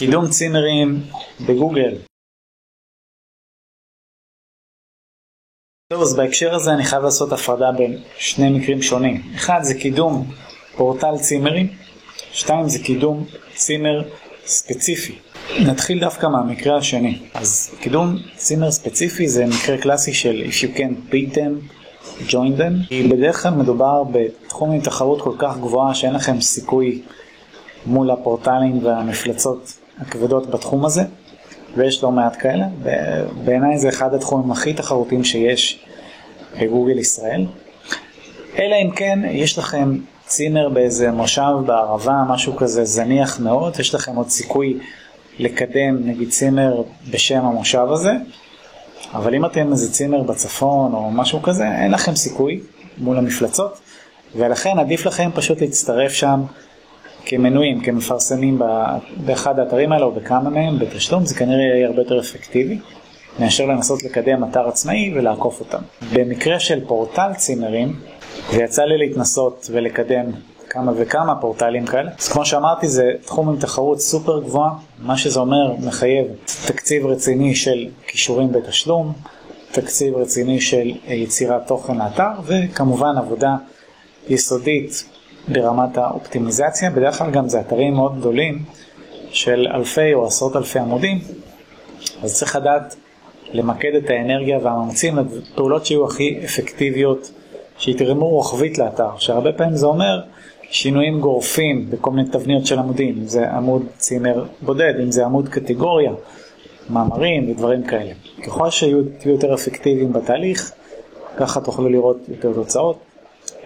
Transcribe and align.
קידום 0.00 0.28
צימרים 0.28 1.02
בגוגל. 1.46 1.98
טוב, 5.92 6.02
אז 6.02 6.16
בהקשר 6.16 6.54
הזה 6.54 6.72
אני 6.72 6.84
חייב 6.84 7.02
לעשות 7.02 7.32
הפרדה 7.32 7.72
בין 7.72 8.02
שני 8.18 8.58
מקרים 8.58 8.82
שונים. 8.82 9.22
אחד 9.34 9.60
זה 9.62 9.74
קידום 9.74 10.30
פורטל 10.76 11.18
צימרים, 11.20 11.68
שתיים 12.32 12.68
זה 12.68 12.78
קידום 12.78 13.26
צימר 13.54 14.08
ספציפי. 14.46 15.18
נתחיל 15.66 16.00
דווקא 16.00 16.26
מהמקרה 16.26 16.76
השני. 16.76 17.18
אז 17.34 17.74
קידום 17.80 18.16
צימר 18.36 18.70
ספציפי 18.70 19.28
זה 19.28 19.46
מקרה 19.46 19.78
קלאסי 19.78 20.14
של 20.14 20.42
If 20.46 20.52
you 20.52 20.76
can't 20.76 21.12
beat 21.12 21.34
them, 21.34 21.74
join 22.28 22.58
them. 22.58 22.88
כי 22.88 23.08
בדרך 23.08 23.42
כלל 23.42 23.52
מדובר 23.52 24.04
בתחום 24.04 24.70
עם 24.70 24.80
תחרות 24.80 25.22
כל 25.22 25.34
כך 25.38 25.56
גבוהה 25.56 25.94
שאין 25.94 26.14
לכם 26.14 26.40
סיכוי 26.40 27.02
מול 27.86 28.10
הפורטלים 28.10 28.84
והמפלצות 28.84 29.72
הכבדות 30.00 30.50
בתחום 30.50 30.84
הזה, 30.84 31.02
ויש 31.76 32.02
לא 32.02 32.10
מעט 32.10 32.36
כאלה. 32.40 32.64
בעיניי 33.44 33.78
זה 33.78 33.88
אחד 33.88 34.14
התחומים 34.14 34.52
הכי 34.52 34.74
תחרותיים 34.74 35.24
שיש 35.24 35.84
בגוגל 36.60 36.98
ישראל. 36.98 37.46
אלא 38.58 38.76
אם 38.82 38.90
כן 38.90 39.18
יש 39.30 39.58
לכם 39.58 39.98
צימר 40.26 40.68
באיזה 40.68 41.10
מושב 41.10 41.52
בערבה, 41.66 42.24
משהו 42.28 42.56
כזה 42.56 42.84
זניח 42.84 43.40
מאוד, 43.40 43.80
יש 43.80 43.94
לכם 43.94 44.16
עוד 44.16 44.28
סיכוי 44.28 44.78
לקדם 45.38 46.08
נגיד 46.08 46.30
צימר 46.30 46.82
בשם 47.10 47.44
המושב 47.44 47.86
הזה, 47.90 48.12
אבל 49.14 49.34
אם 49.34 49.44
אתם 49.44 49.72
איזה 49.72 49.92
צימר 49.92 50.22
בצפון 50.22 50.94
או 50.94 51.10
משהו 51.10 51.42
כזה, 51.42 51.64
אין 51.72 51.90
לכם 51.90 52.14
סיכוי 52.16 52.60
מול 52.98 53.18
המפלצות, 53.18 53.78
ולכן 54.36 54.78
עדיף 54.78 55.06
לכם 55.06 55.30
פשוט 55.34 55.60
להצטרף 55.60 56.12
שם 56.12 56.40
כמנויים, 57.26 57.80
כמפרסמים 57.80 58.62
באחד 59.16 59.58
האתרים 59.58 59.92
האלה 59.92 60.04
או 60.04 60.12
בכמה 60.12 60.50
מהם 60.50 60.78
בתשלום, 60.78 61.26
זה 61.26 61.34
כנראה 61.34 61.62
יהיה 61.62 61.88
הרבה 61.88 62.02
יותר 62.02 62.20
אפקטיבי 62.20 62.78
מאשר 63.38 63.66
לנסות 63.66 64.02
לקדם 64.02 64.44
אתר 64.44 64.68
עצמאי 64.68 65.12
ולעקוף 65.14 65.60
אותם. 65.60 65.78
במקרה 66.14 66.60
של 66.60 66.86
פורטל 66.86 67.30
צימרים, 67.36 67.96
ויצא 68.54 68.82
לי 68.82 68.98
להתנסות 68.98 69.70
ולקדם 69.72 70.24
כמה 70.70 70.92
וכמה 70.96 71.34
פורטלים 71.40 71.86
כאלה. 71.86 72.10
אז 72.20 72.28
כמו 72.28 72.44
שאמרתי 72.44 72.88
זה 72.88 73.12
תחום 73.26 73.48
עם 73.48 73.56
תחרות 73.56 74.00
סופר 74.00 74.40
גבוהה, 74.40 74.70
מה 74.98 75.16
שזה 75.16 75.40
אומר 75.40 75.72
מחייב 75.78 76.26
תקציב 76.66 77.06
רציני 77.06 77.54
של 77.54 77.88
כישורים 78.06 78.52
בתשלום, 78.52 79.12
תקציב 79.72 80.16
רציני 80.16 80.60
של 80.60 80.92
יצירת 81.06 81.66
תוכן 81.66 81.98
לאתר 81.98 82.30
וכמובן 82.46 83.16
עבודה 83.18 83.56
יסודית 84.28 85.04
ברמת 85.48 85.98
האופטימיזציה, 85.98 86.90
בדרך 86.90 87.18
כלל 87.18 87.30
גם 87.30 87.48
זה 87.48 87.60
אתרים 87.60 87.94
מאוד 87.94 88.18
גדולים 88.18 88.58
של 89.30 89.66
אלפי 89.74 90.14
או 90.14 90.26
עשרות 90.26 90.56
אלפי 90.56 90.78
עמודים, 90.78 91.18
אז 92.22 92.34
צריך 92.34 92.56
לדעת 92.56 92.96
למקד 93.52 93.94
את 93.94 94.10
האנרגיה 94.10 94.58
והמאמצים 94.62 95.18
לפעולות 95.18 95.86
שיהיו 95.86 96.04
הכי 96.04 96.40
אפקטיביות, 96.44 97.30
שיתרמו 97.78 98.28
רוחבית 98.28 98.78
לאתר, 98.78 99.10
שהרבה 99.18 99.52
פעמים 99.52 99.76
זה 99.76 99.86
אומר 99.86 100.20
שינויים 100.70 101.20
גורפים 101.20 101.90
בכל 101.90 102.10
מיני 102.10 102.28
תבניות 102.28 102.66
של 102.66 102.78
עמודים, 102.78 103.18
אם 103.18 103.26
זה 103.26 103.50
עמוד 103.50 103.82
צימר 103.98 104.44
בודד, 104.62 104.94
אם 105.02 105.12
זה 105.12 105.24
עמוד 105.24 105.48
קטגוריה, 105.48 106.12
מאמרים 106.90 107.50
ודברים 107.50 107.82
כאלה. 107.82 108.12
ככל 108.46 108.70
שיהיו 108.70 108.98
יותר 109.26 109.54
אפקטיביים 109.54 110.12
בתהליך, 110.12 110.72
ככה 111.36 111.60
תוכלו 111.60 111.88
לראות 111.88 112.16
יותר 112.28 112.52
תוצאות. 112.52 113.09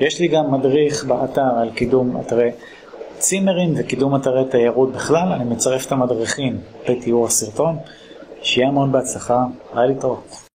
יש 0.00 0.20
לי 0.20 0.28
גם 0.28 0.52
מדריך 0.54 1.04
באתר 1.04 1.58
על 1.60 1.70
קידום 1.70 2.20
אתרי 2.20 2.50
צימרים 3.18 3.74
וקידום 3.76 4.16
אתרי 4.16 4.44
תיירות 4.50 4.92
בכלל, 4.92 5.32
אני 5.32 5.44
מצרף 5.44 5.86
את 5.86 5.92
המדריכים 5.92 6.60
בתיאור 6.88 7.26
הסרטון. 7.26 7.76
שיהיה 8.44 8.68
המון 8.68 8.92
בהצלחה, 8.92 9.44
ביי 9.74 9.88
להתראות. 9.88 10.53